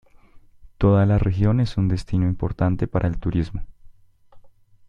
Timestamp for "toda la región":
0.79-1.59